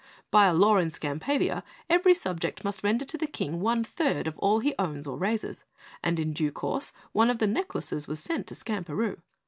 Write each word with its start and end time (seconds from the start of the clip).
By 0.31 0.47
a 0.47 0.53
law 0.55 0.77
in 0.77 0.89
Skampavia 0.89 1.61
every 1.87 2.15
subject 2.15 2.63
must 2.63 2.81
render 2.83 3.05
to 3.05 3.19
the 3.19 3.27
King 3.27 3.59
one 3.59 3.83
third 3.83 4.25
of 4.25 4.35
all 4.39 4.57
he 4.57 4.73
owns 4.79 5.05
or 5.05 5.15
raises, 5.15 5.63
and 6.01 6.19
in 6.19 6.33
due 6.33 6.51
course, 6.51 6.91
one 7.11 7.29
of 7.29 7.37
the 7.37 7.45
necklaces 7.45 8.07
was 8.07 8.19
sent 8.19 8.47
to 8.47 8.55
Skamperoo. 8.55 9.21